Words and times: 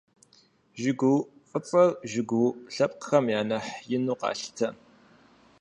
ЖыгыуӀу 0.81 1.27
фӀыцӀэр, 1.49 1.89
жыгыуӀу 2.11 2.57
лъэпкъхэм 2.73 3.25
я 3.39 3.41
нэхъ 3.49 3.71
ину 3.95 4.15
къалъытэ. 4.19 4.67